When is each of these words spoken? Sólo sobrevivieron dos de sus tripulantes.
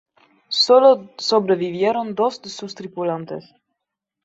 Sólo 0.49 1.11
sobrevivieron 1.19 2.15
dos 2.15 2.41
de 2.41 2.49
sus 2.49 2.73
tripulantes. 2.73 3.53